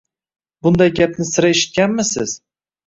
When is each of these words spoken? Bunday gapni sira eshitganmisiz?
Bunday 0.67 0.93
gapni 1.01 1.29
sira 1.33 1.55
eshitganmisiz? 1.59 2.39